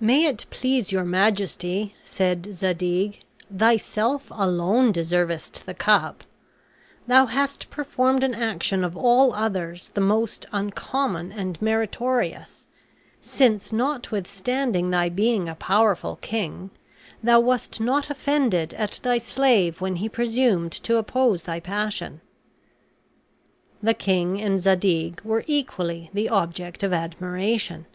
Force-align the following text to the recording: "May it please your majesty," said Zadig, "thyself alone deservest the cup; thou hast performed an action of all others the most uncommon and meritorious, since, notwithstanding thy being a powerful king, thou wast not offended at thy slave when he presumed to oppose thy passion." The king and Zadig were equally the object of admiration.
"May 0.00 0.24
it 0.26 0.46
please 0.50 0.90
your 0.90 1.04
majesty," 1.04 1.94
said 2.02 2.56
Zadig, 2.56 3.20
"thyself 3.56 4.26
alone 4.32 4.90
deservest 4.90 5.64
the 5.64 5.74
cup; 5.74 6.24
thou 7.06 7.26
hast 7.26 7.70
performed 7.70 8.24
an 8.24 8.34
action 8.34 8.82
of 8.82 8.96
all 8.96 9.32
others 9.32 9.90
the 9.94 10.00
most 10.00 10.44
uncommon 10.50 11.30
and 11.30 11.62
meritorious, 11.62 12.66
since, 13.20 13.70
notwithstanding 13.72 14.90
thy 14.90 15.08
being 15.08 15.48
a 15.48 15.54
powerful 15.54 16.16
king, 16.20 16.70
thou 17.22 17.38
wast 17.38 17.80
not 17.80 18.10
offended 18.10 18.74
at 18.74 18.98
thy 19.04 19.18
slave 19.18 19.80
when 19.80 19.94
he 19.94 20.08
presumed 20.08 20.72
to 20.72 20.96
oppose 20.96 21.44
thy 21.44 21.60
passion." 21.60 22.20
The 23.80 23.94
king 23.94 24.40
and 24.40 24.58
Zadig 24.60 25.20
were 25.20 25.44
equally 25.46 26.10
the 26.12 26.28
object 26.28 26.82
of 26.82 26.92
admiration. 26.92 27.86